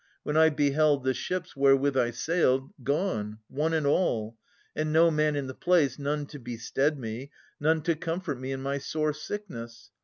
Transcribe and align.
When 0.23 0.35
I 0.35 0.49
beheld 0.49 1.03
the 1.03 1.13
ships, 1.13 1.55
wherewith 1.55 1.95
I 1.95 2.09
sailed. 2.09 2.71
Gone, 2.83 3.37
one 3.49 3.71
and 3.71 3.85
all! 3.85 4.35
and 4.75 4.91
no 4.91 5.11
man 5.11 5.35
in 5.35 5.45
the 5.45 5.53
place. 5.53 5.99
None 5.99 6.25
to 6.25 6.39
bestead 6.39 6.97
me, 6.97 7.29
none 7.59 7.83
to 7.83 7.93
comfort 7.95 8.39
me 8.39 8.51
In 8.51 8.63
my 8.63 8.79
sore 8.79 9.13
sickness. 9.13 9.91